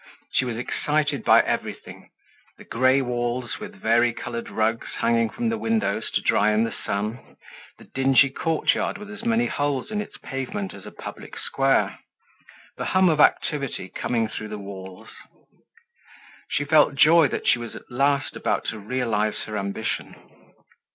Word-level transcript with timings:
She 0.31 0.45
was 0.45 0.57
excited 0.57 1.23
by 1.23 1.41
everything: 1.43 2.09
the 2.57 2.63
gray 2.63 3.03
walls 3.03 3.59
with 3.59 3.75
varicolored 3.79 4.49
rugs 4.49 4.87
hanging 4.97 5.29
from 5.29 5.47
windows 5.51 6.09
to 6.15 6.21
dry 6.21 6.51
in 6.53 6.63
the 6.63 6.73
sun, 6.73 7.37
the 7.77 7.83
dingy 7.83 8.31
courtyard 8.31 8.97
with 8.97 9.11
as 9.11 9.23
many 9.23 9.45
holes 9.45 9.91
in 9.91 10.01
its 10.01 10.17
pavement 10.17 10.73
as 10.73 10.87
a 10.87 10.91
public 10.91 11.37
square, 11.37 11.99
the 12.77 12.85
hum 12.85 13.09
of 13.09 13.19
activity 13.19 13.89
coming 13.89 14.27
through 14.27 14.47
the 14.47 14.57
walls. 14.57 15.09
She 16.49 16.65
felt 16.65 16.95
joy 16.95 17.27
that 17.27 17.45
she 17.45 17.59
was 17.59 17.75
at 17.75 17.91
last 17.91 18.35
about 18.35 18.65
to 18.69 18.79
realize 18.79 19.41
her 19.45 19.55
ambition. 19.55 20.15